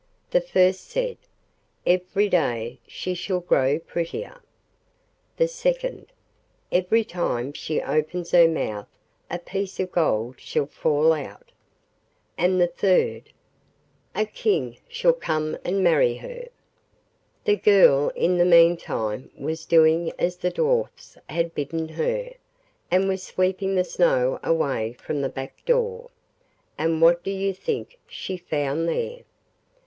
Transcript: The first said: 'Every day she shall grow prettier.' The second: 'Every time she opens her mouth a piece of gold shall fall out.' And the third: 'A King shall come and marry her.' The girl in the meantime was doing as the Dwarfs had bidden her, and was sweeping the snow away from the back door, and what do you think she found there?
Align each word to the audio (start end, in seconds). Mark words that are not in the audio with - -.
The 0.31 0.41
first 0.41 0.89
said: 0.89 1.15
'Every 1.85 2.27
day 2.27 2.79
she 2.87 3.13
shall 3.13 3.39
grow 3.39 3.77
prettier.' 3.77 4.41
The 5.37 5.47
second: 5.47 6.07
'Every 6.71 7.03
time 7.03 7.53
she 7.53 7.79
opens 7.83 8.31
her 8.31 8.47
mouth 8.47 8.87
a 9.29 9.37
piece 9.37 9.79
of 9.79 9.91
gold 9.91 10.39
shall 10.39 10.65
fall 10.65 11.13
out.' 11.13 11.51
And 12.35 12.59
the 12.59 12.65
third: 12.65 13.29
'A 14.15 14.25
King 14.25 14.77
shall 14.89 15.13
come 15.13 15.55
and 15.63 15.83
marry 15.83 16.15
her.' 16.15 16.47
The 17.43 17.57
girl 17.57 18.09
in 18.15 18.39
the 18.39 18.43
meantime 18.45 19.29
was 19.37 19.67
doing 19.67 20.13
as 20.17 20.37
the 20.37 20.49
Dwarfs 20.49 21.15
had 21.29 21.53
bidden 21.53 21.89
her, 21.89 22.33
and 22.89 23.07
was 23.07 23.21
sweeping 23.21 23.75
the 23.75 23.83
snow 23.83 24.39
away 24.41 24.93
from 24.93 25.21
the 25.21 25.29
back 25.29 25.63
door, 25.63 26.09
and 26.75 27.03
what 27.03 27.23
do 27.23 27.29
you 27.29 27.53
think 27.53 27.99
she 28.07 28.35
found 28.35 28.89
there? 28.89 29.21